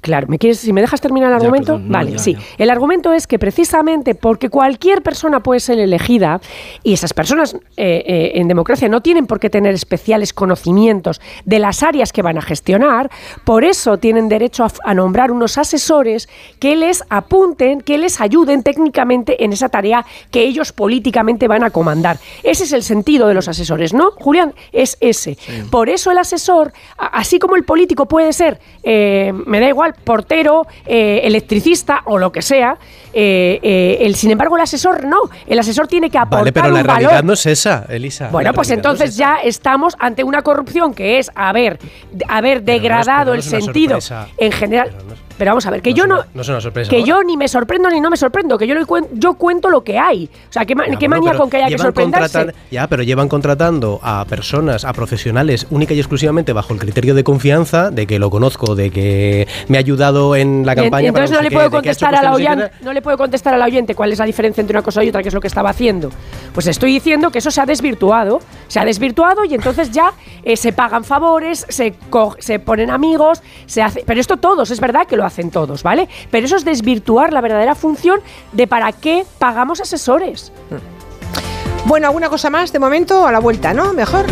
[0.01, 1.81] Claro, ¿me quieres, si me dejas terminar el argumento?
[1.83, 2.37] vale, sí.
[2.57, 6.41] El argumento es que precisamente porque cualquier persona puede ser elegida
[6.83, 11.59] y esas personas eh, eh, en democracia no tienen por qué tener especiales conocimientos de
[11.59, 13.11] las áreas que van a gestionar,
[13.45, 19.45] por eso tienen derecho a, nombrar unos asesores que les apunten, que les ayuden técnicamente
[19.45, 22.19] en esa tarea que ellos políticamente van a comandar.
[22.43, 24.11] Ese es el sentido de los asesores, ¿no?
[24.13, 25.39] Julián, es ese.
[25.71, 30.67] Por eso el asesor, así como el político puede ser, eh, me da igual, portero,
[30.87, 32.77] eh, electricista o lo que sea.
[33.13, 35.19] Eh, eh, el, sin embargo, el asesor no.
[35.47, 38.29] El asesor tiene que aportar Vale, pero la realidad no es esa, Elisa.
[38.31, 41.79] Bueno, pues entonces ya estamos ante una corrupción que es haber,
[42.29, 43.99] haber degradado el sentido
[44.37, 44.91] en general.
[44.97, 46.25] Pero vamos a ver, que yo no.
[46.35, 46.91] No es una sorpresa.
[46.91, 48.75] Que yo ni me sorprendo ni no me sorprendo, que yo,
[49.13, 50.29] yo cuento lo que hay.
[50.49, 52.53] O sea, ¿qué, qué manía con que haya que sorprenderse?
[52.71, 57.25] Ya, pero llevan contratando a personas, a profesionales, única y exclusivamente bajo el criterio de
[57.25, 61.09] confianza, de que lo conozco, de que me ha ayudado en la campaña.
[61.09, 63.95] Entonces no, le puedo contestar a la oyente, no le puedo contestar a la oyente
[63.95, 66.11] cuál es la diferencia entre una cosa y otra, qué es lo que estaba haciendo.
[66.53, 68.41] Pues estoy diciendo que eso se ha desvirtuado.
[68.69, 71.95] Se ha desvirtuado y entonces ya eh, se pagan favores, se,
[72.39, 74.05] se ponen amigos, se hace.
[74.07, 76.09] Pero esto todos, es verdad que lo hacen todos, ¿vale?
[76.31, 78.21] Pero eso es desvirtuar la verdadera función
[78.53, 80.53] de para qué pagamos asesores.
[81.85, 83.27] Bueno, ¿alguna cosa más de momento?
[83.27, 83.93] A la vuelta, ¿no?
[83.93, 84.27] Mejor.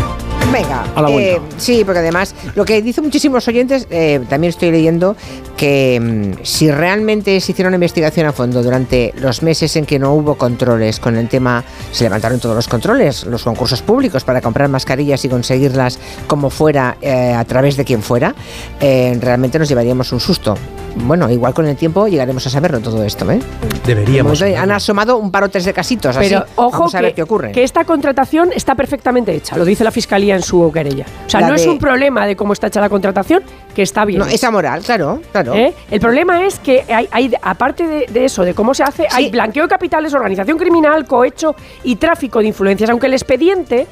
[0.51, 5.15] Venga, eh, sí, porque además lo que dicen muchísimos oyentes, eh, también estoy leyendo
[5.57, 9.99] que mm, si realmente se hiciera una investigación a fondo durante los meses en que
[9.99, 14.41] no hubo controles con el tema, se levantaron todos los controles, los concursos públicos para
[14.41, 18.33] comprar mascarillas y conseguirlas como fuera, eh, a través de quien fuera,
[18.79, 20.55] realmente nos llevaríamos un susto.
[20.95, 23.39] Bueno, igual con el tiempo llegaremos a saberlo todo esto, ¿eh?
[23.85, 24.41] Deberíamos.
[24.41, 27.23] han asomado un par o tres de casitos, Pero ojo Vamos a ver que, qué
[27.23, 27.51] ocurre.
[27.51, 31.05] que esta contratación está perfectamente hecha, lo dice la Fiscalía en su querella.
[31.25, 33.43] O sea, no es un problema de cómo está hecha la contratación,
[33.75, 34.19] que está bien.
[34.19, 35.53] No, esa moral, claro, claro.
[35.53, 35.73] ¿Eh?
[35.89, 39.69] El problema es que hay, aparte de, eso, de cómo se hace, hay blanqueo de
[39.69, 43.87] capitales, organización criminal, cohecho y tráfico de influencias, aunque el expediente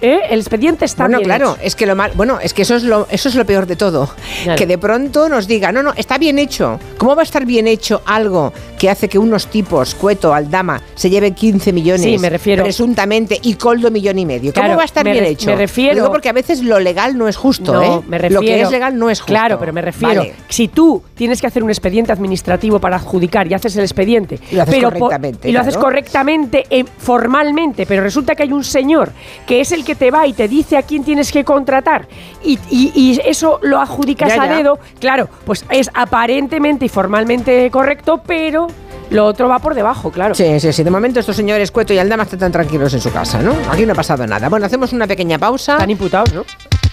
[0.00, 0.20] ¿Eh?
[0.28, 2.82] El expediente está bueno, bien claro, es que lo mal, bueno, es que eso es
[2.82, 4.10] lo, eso es lo peor de todo,
[4.56, 6.78] que de pronto nos diga, no, no, está bien hecho.
[6.98, 11.10] ¿Cómo va a estar bien hecho algo que hace que unos tipos, Cueto, Aldama, se
[11.10, 12.62] lleven 15 millones, sí, me refiero.
[12.62, 14.52] presuntamente, y Coldo millón y medio?
[14.52, 15.50] ¿Cómo va a estar bien hecho?
[15.50, 15.94] Me refiero.
[15.94, 18.02] Digo porque a veces lo legal no es justo, no, ¿eh?
[18.06, 19.32] Me refiero, lo que es legal no es justo.
[19.32, 20.24] Claro, pero me refiero.
[20.48, 24.56] Si tú tienes que hacer un expediente administrativo para adjudicar y haces el expediente, y
[24.56, 28.64] lo haces pero correctamente, y lo haces correctamente, eh, formalmente, pero resulta que hay un
[28.64, 29.12] señor
[29.46, 32.08] que es el que te va y te dice a quién tienes que contratar
[32.42, 38.68] y, eso lo adjudicas a dedo, claro, pues es aparentemente y formalmente correcto, pero
[39.10, 40.34] lo otro va por debajo, claro.
[40.34, 40.82] Sí, sí, sí.
[40.82, 43.54] De momento estos señores Cueto y Aldama están tan tranquilos en su casa, ¿no?
[43.70, 44.48] Aquí no ha pasado nada.
[44.48, 45.74] Bueno, hacemos una pequeña pausa.
[45.74, 46.44] Están imputados, ¿no?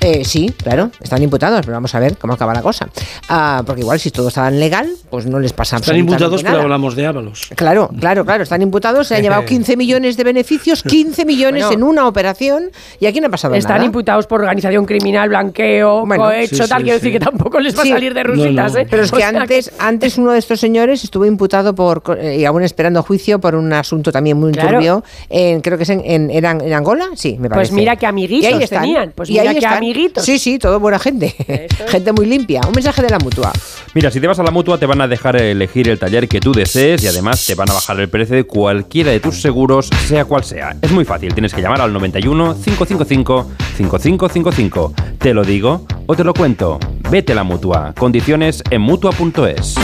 [0.04, 2.90] Eh, sí, claro, están imputados, pero vamos a ver cómo acaba la cosa.
[3.30, 6.54] Ah, porque igual si todo estaba legal, pues no les pasa Están absolutamente imputados, nada.
[6.56, 7.50] pero hablamos de Ábalos.
[7.56, 11.78] Claro, claro, claro, están imputados, se han llevado 15 millones de beneficios, 15 millones Bueno.
[11.78, 13.86] en una operación y aquí no ha pasado Están nada.
[13.86, 16.80] imputados por organización criminal, blanqueo, Bueno, cohecho, sí, tal.
[16.80, 17.06] sí, Quiero sí.
[17.06, 17.92] decir que tampoco les va Sí.
[17.92, 18.80] a salir de rusitas, no.
[18.80, 18.88] ¿eh?
[18.90, 22.64] Pero es que antes, antes uno de estos señores estuvo imputado por eh, y aún
[22.64, 24.72] esperando juicio por un asunto también muy Claro.
[24.78, 25.04] turbio.
[25.30, 27.74] En, creo que es en, en, ¿era en Angola, sí, me Pues parece.
[27.74, 28.82] mira qué amiguitos Y ahí están.
[28.82, 29.74] tenían, pues Y mira ahí qué están.
[29.94, 30.26] Amiguitos.
[30.26, 31.36] Sí, sí, todo buena gente.
[31.88, 32.62] gente muy limpia.
[32.68, 33.52] Un mensaje de la mutua.
[33.94, 36.40] Mira, si te vas a la mutua te van a dejar elegir el taller que
[36.40, 39.90] tú desees y además te van a bajar el precio de cualquiera de tus seguros,
[40.08, 40.76] sea cual sea.
[40.82, 44.94] Es muy fácil, tienes que llamar al 91 555 5555.
[45.20, 46.80] Te lo digo o te lo cuento.
[47.10, 47.94] Vete a la mutua.
[47.98, 49.76] Condiciones en mutua.es.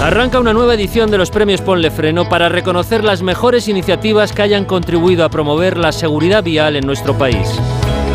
[0.00, 4.42] Arranca una nueva edición de los premios Ponle Freno para reconocer las mejores iniciativas que
[4.42, 7.48] hayan contribuido a promover la seguridad vial en nuestro país.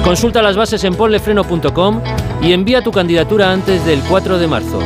[0.05, 2.01] Consulta las bases en ponlefreno.com
[2.41, 4.79] y envía tu candidatura antes del 4 de marzo.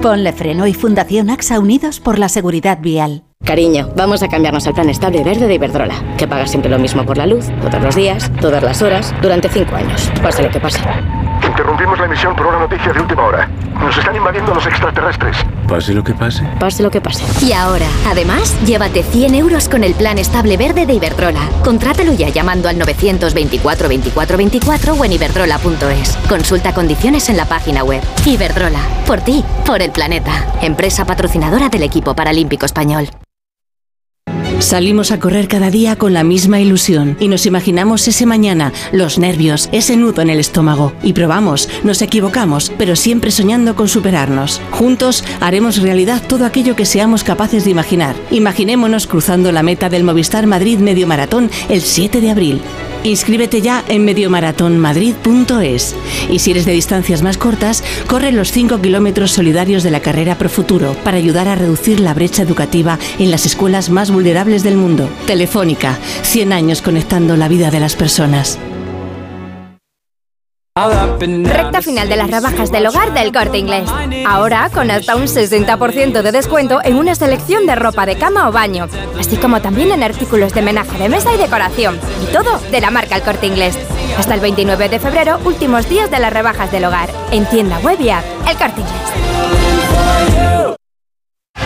[0.00, 3.24] Ponle Freno y Fundación AXA Unidos por la Seguridad Vial.
[3.44, 7.04] Cariño, vamos a cambiarnos al plan estable verde de Iberdrola, que paga siempre lo mismo
[7.04, 10.60] por la luz, todos los días, todas las horas, durante cinco años, pase lo que
[10.60, 10.78] pase.
[11.60, 13.46] Interrumpimos la emisión por una noticia de última hora.
[13.78, 15.36] Nos están invadiendo los extraterrestres.
[15.68, 16.42] Pase lo que pase.
[16.58, 17.22] Pase lo que pase.
[17.44, 21.46] Y ahora, además, llévate 100 euros con el plan estable verde de Iberdrola.
[21.62, 26.16] Contrátalo ya llamando al 924 24 24 o en iberdrola.es.
[26.30, 28.02] Consulta condiciones en la página web.
[28.24, 30.32] Iberdrola, por ti, por el planeta.
[30.62, 33.10] Empresa patrocinadora del equipo paralímpico español.
[34.60, 39.18] Salimos a correr cada día con la misma ilusión y nos imaginamos ese mañana, los
[39.18, 40.92] nervios, ese nudo en el estómago.
[41.02, 44.60] Y probamos, nos equivocamos, pero siempre soñando con superarnos.
[44.70, 48.14] Juntos haremos realidad todo aquello que seamos capaces de imaginar.
[48.30, 52.60] Imaginémonos cruzando la meta del Movistar Madrid Medio Maratón el 7 de abril.
[53.02, 55.96] Inscríbete ya en mediomaratonmadrid.es.
[56.30, 60.36] Y si eres de distancias más cortas, corre los 5 kilómetros solidarios de la carrera
[60.36, 64.76] Pro Futuro para ayudar a reducir la brecha educativa en las escuelas más vulnerables del
[64.76, 65.08] mundo.
[65.26, 68.58] Telefónica, 100 años conectando la vida de las personas.
[70.76, 73.88] Recta final de las rebajas del hogar del corte inglés.
[74.26, 78.52] Ahora con hasta un 60% de descuento en una selección de ropa de cama o
[78.52, 81.98] baño, así como también en artículos de menaje de mesa y decoración.
[82.22, 83.78] Y todo de la marca El Corte Inglés.
[84.16, 87.10] Hasta el 29 de febrero, últimos días de las rebajas del hogar.
[87.30, 88.24] En tienda web y app.
[88.48, 90.79] El Corte Inglés.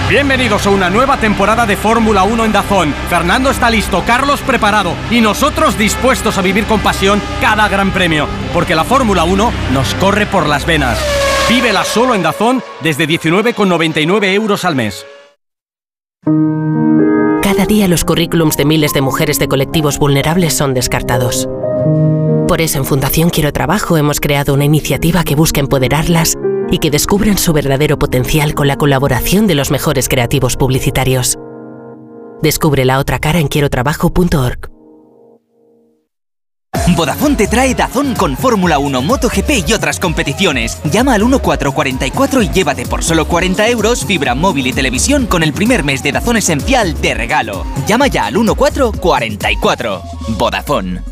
[0.08, 2.94] Bienvenidos a una nueva temporada de Fórmula 1 en Dazón.
[3.08, 8.28] Fernando está listo, Carlos preparado y nosotros dispuestos a vivir con pasión cada gran premio,
[8.52, 10.98] porque la Fórmula 1 nos corre por las venas.
[11.48, 15.06] Vívela solo en Dazón desde 19,99 euros al mes.
[17.42, 21.48] Cada día los currículums de miles de mujeres de colectivos vulnerables son descartados.
[22.46, 26.36] Por eso en Fundación Quiero Trabajo hemos creado una iniciativa que busca empoderarlas
[26.74, 31.38] y que descubran su verdadero potencial con la colaboración de los mejores creativos publicitarios.
[32.42, 34.70] Descubre la otra cara en quierotrabajo.org.
[36.96, 40.82] Vodafone te trae Dazón con Fórmula 1, MotoGP y otras competiciones.
[40.90, 45.52] Llama al 1444 y llévate por solo 40 euros fibra móvil y televisión con el
[45.52, 47.64] primer mes de Dazón Esencial de regalo.
[47.86, 50.02] Llama ya al 1444.
[50.36, 51.02] Vodafone.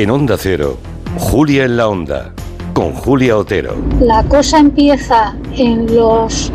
[0.00, 0.78] En Onda Cero,
[1.18, 2.32] Julia en la Onda,
[2.72, 3.74] con Julia Otero.
[4.00, 6.50] La cosa empieza en los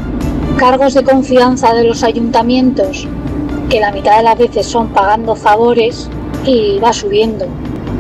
[0.58, 3.08] cargos de confianza de los ayuntamientos,
[3.70, 6.10] que la mitad de las veces son pagando favores
[6.44, 7.46] y va subiendo.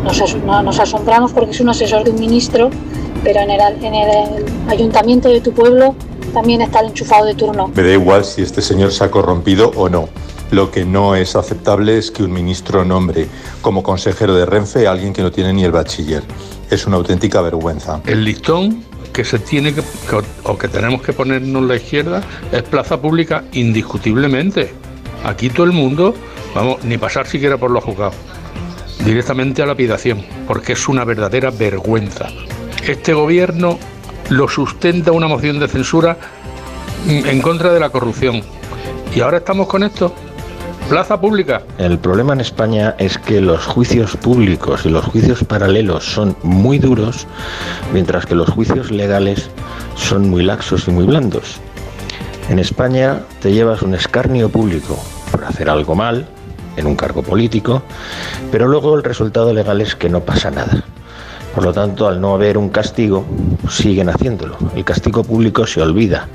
[0.03, 2.71] Nos, as- no- nos asombramos porque es un asesor de un ministro,
[3.23, 5.93] pero en el, en el ayuntamiento de tu pueblo
[6.34, 7.67] también está el enchufado de turno.
[7.75, 10.10] Me da igual si este señor se ha corrompido o no.
[10.51, 13.27] Lo que no es aceptable es que un ministro nombre
[13.62, 16.23] como consejero de Renfe a alguien que no tiene ni el bachiller.
[16.69, 18.01] Es una auténtica vergüenza.
[18.05, 19.81] El listón que se tiene que,
[20.43, 24.73] o que tenemos que ponernos la izquierda es plaza pública indiscutiblemente.
[25.23, 26.13] Aquí todo el mundo,
[26.53, 28.15] vamos, ni pasar siquiera por los juzgados,
[29.03, 32.27] directamente a lapidación, porque es una verdadera vergüenza.
[32.88, 33.79] Este gobierno
[34.29, 36.17] lo sustenta una moción de censura
[37.08, 38.43] en contra de la corrupción.
[39.15, 40.13] Y ahora estamos con esto.
[40.89, 41.63] Plaza pública.
[41.79, 46.77] El problema en España es que los juicios públicos y los juicios paralelos son muy
[46.77, 47.25] duros,
[47.91, 49.49] mientras que los juicios legales
[49.95, 51.57] son muy laxos y muy blandos.
[52.49, 54.95] En España te llevas un escarnio público
[55.31, 56.27] por hacer algo mal
[56.77, 57.81] en un cargo político,
[58.51, 60.83] pero luego el resultado legal es que no pasa nada.
[61.55, 63.25] Por lo tanto, al no haber un castigo,
[63.71, 64.55] siguen haciéndolo.
[64.75, 66.27] El castigo público se olvida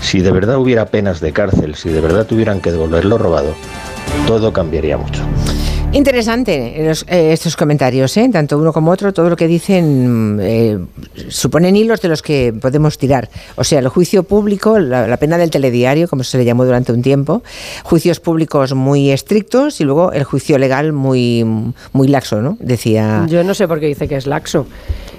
[0.00, 3.54] Si de verdad hubiera penas de cárcel, si de verdad tuvieran que devolver lo robado,
[4.26, 5.22] todo cambiaría mucho.
[5.92, 8.28] Interesante los, eh, estos comentarios, ¿eh?
[8.30, 10.78] tanto uno como otro, todo lo que dicen eh,
[11.28, 13.30] suponen hilos de los que podemos tirar.
[13.54, 16.92] O sea, el juicio público, la, la, pena del telediario, como se le llamó durante
[16.92, 17.42] un tiempo,
[17.82, 22.58] juicios públicos muy estrictos y luego el juicio legal muy, muy laxo, ¿no?
[22.60, 23.24] Decía.
[23.28, 24.66] Yo no sé por qué dice que es laxo.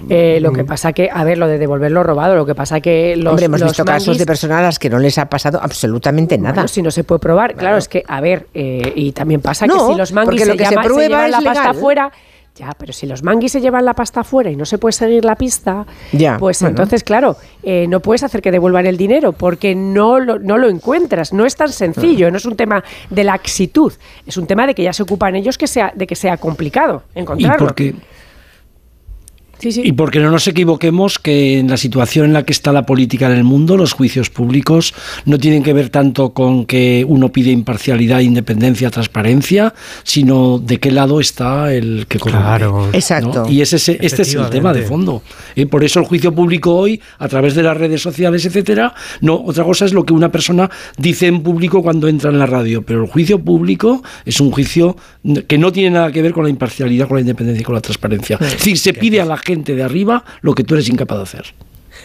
[0.09, 2.79] Eh, lo que pasa que, a ver, lo de devolver lo robado, lo que pasa
[2.81, 3.31] que los.
[3.31, 6.37] Hombre, hemos los visto casos de personas a las que no les ha pasado absolutamente
[6.37, 6.53] nada.
[6.55, 9.65] Bueno, si no se puede probar, claro, es que, a ver, eh, y también pasa
[9.67, 11.41] No, que si los manguis porque se, lo que se llama- se prueba llevan la
[11.41, 12.11] pasta fuera,
[12.55, 15.23] ya, pero si los manguis se llevan la pasta fuera y no se puede seguir
[15.23, 16.71] la pista, Ya, pues bueno.
[16.71, 20.67] entonces, claro, eh, no puedes hacer que devuelvan el dinero porque no lo, no lo
[20.67, 23.93] encuentras, no es tan sencillo, no es un tema de laxitud,
[24.25, 27.03] es un tema de que ya se ocupan ellos que sea, de que sea complicado
[27.15, 27.67] Y encontrarlo.
[27.67, 27.93] porque,
[29.59, 29.81] Sí, sí.
[29.83, 33.25] y porque no nos equivoquemos que en la situación en la que está la política
[33.27, 34.93] en el mundo, los juicios públicos
[35.25, 40.91] no tienen que ver tanto con que uno pide imparcialidad, independencia, transparencia, sino de qué
[40.91, 42.43] lado está el que corrompe.
[42.45, 42.89] Claro.
[42.93, 43.43] Exacto.
[43.45, 43.49] ¿no?
[43.51, 45.23] Y ese, ese- este es el tema de fondo.
[45.55, 49.35] Y por eso el juicio público hoy, a través de las redes sociales, etcétera, no,
[49.43, 52.83] otra cosa es lo que una persona dice en público cuando entra en la radio,
[52.83, 54.95] pero el juicio público es un juicio
[55.47, 57.81] que no tiene nada que ver con la imparcialidad, con la independencia y con la
[57.81, 58.37] transparencia.
[58.41, 61.23] Es decir, se pide a la gente de arriba lo que tú eres incapaz de
[61.23, 61.45] hacer.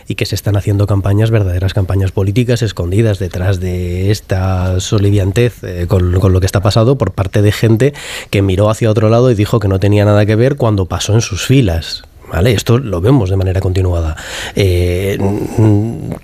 [0.09, 5.87] y que se están haciendo campañas, verdaderas campañas políticas escondidas detrás de esta soliviantez eh,
[5.87, 7.93] con, con lo que está pasado por parte de gente
[8.31, 11.13] que miró hacia otro lado y dijo que no tenía nada que ver cuando pasó
[11.13, 12.05] en sus filas.
[12.33, 12.53] ¿Vale?
[12.53, 14.17] Esto lo vemos de manera continuada.
[14.57, 15.19] Eh,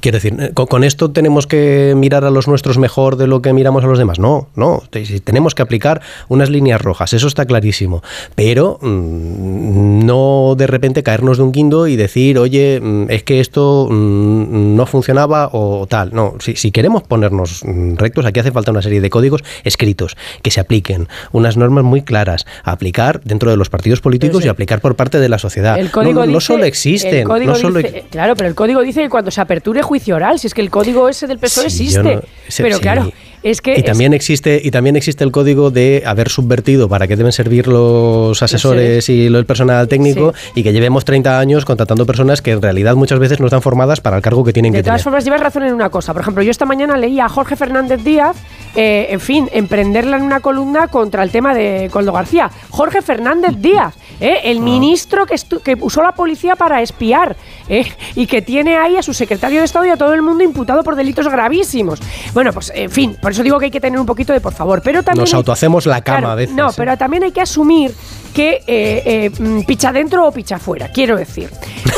[0.00, 3.52] quiero decir, con, con esto tenemos que mirar a los nuestros mejor de lo que
[3.52, 4.18] miramos a los demás.
[4.18, 4.82] No, no.
[5.24, 8.02] Tenemos que aplicar unas líneas rojas, eso está clarísimo.
[8.34, 13.40] Pero mm, no de repente caernos de un guindo y decir, oye, mm, es que
[13.40, 16.14] esto mm, no funcionaba o tal.
[16.14, 17.62] No, si, si queremos ponernos
[17.96, 22.00] rectos, aquí hace falta una serie de códigos escritos que se apliquen, unas normas muy
[22.00, 24.46] claras, a aplicar dentro de los partidos políticos sí.
[24.46, 25.78] y aplicar por parte de la sociedad.
[25.78, 29.30] El código no, solo existen, no solo dice- claro, pero el código dice que cuando
[29.30, 32.14] se aperture juicio oral, si es que el código ese del PSOE Sí, existe.
[32.16, 32.22] no-
[32.59, 32.80] pero sí.
[32.82, 33.11] claro,
[33.51, 37.07] es que y es- también existe y también existe el código de haber subvertido para
[37.07, 42.07] qué deben servir los asesores y el personal técnico y que llevemos 30 años contratando
[42.07, 44.78] personas que en realidad muchas veces no están formadas para el cargo que tienen De
[44.78, 45.05] que todas tener.
[45.05, 46.12] formas, llevas razón en una cosa.
[46.12, 48.36] Por ejemplo, yo esta mañana leí a Jorge Fernández Díaz,
[48.74, 52.51] eh, en fin, emprenderla en una columna contra el tema de Coldo García.
[52.70, 57.36] Jorge Fernández Díaz, eh, el ministro que, que usó la policía para espiar
[57.68, 60.42] eh, y que tiene ahí a su secretario de Estado y a todo el mundo
[60.44, 62.01] imputado por delitos gravísimos.
[62.34, 64.53] Bueno, pues, en fin, por eso digo que hay que tener un poquito de por
[64.55, 64.80] favor.
[64.82, 66.55] Pero también Nos autohacemos la cama Claro, a veces.
[66.55, 67.95] No, pero también hay que asumir
[68.34, 71.51] que eh, eh, mm, picha dentro o picha fuera, quiero decir.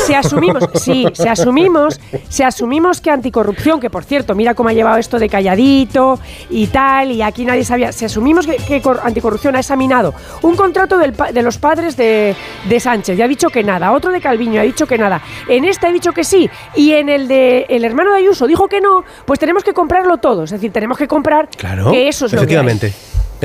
[0.05, 4.73] Si asumimos, sí, si asumimos, si asumimos que anticorrupción, que por cierto, mira cómo ha
[4.73, 6.19] llevado esto de calladito
[6.49, 10.55] y tal, y aquí nadie sabía, si asumimos que, que cor- anticorrupción ha examinado un
[10.55, 12.35] contrato del de los padres de,
[12.67, 15.65] de Sánchez y ha dicho que nada, otro de Calviño ha dicho que nada, en
[15.65, 18.81] este ha dicho que sí, y en el de el hermano de Ayuso dijo que
[18.81, 21.20] no, pues tenemos que comprarlo todo, es decir, tenemos que comprar
[21.57, 22.57] Claro, que eso es lo que hay.
[22.59, 22.93] efectivamente.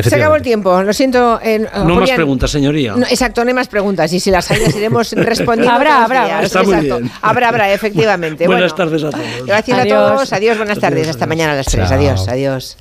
[0.02, 1.40] Se acabó el tiempo, lo siento.
[1.42, 2.16] eh, No más Julián.
[2.16, 2.94] preguntas, señoría.
[2.96, 4.12] No, exacto, no hay más preguntas.
[4.12, 5.72] Y si las hay, las iremos respondiendo.
[5.74, 6.42] Habrá, habrá.
[6.42, 7.10] Está muy bien.
[7.22, 8.46] Habrá, habrá, efectivamente.
[8.46, 9.46] Buenas Bueno, tardes a todos.
[9.46, 9.96] Gracias Adiós.
[9.96, 10.32] a todos.
[10.34, 11.08] Adiós, buenas tardes.
[11.08, 11.88] Hasta mañana a las 3.
[11.88, 11.98] Chao.
[11.98, 12.74] Adiós, adiós.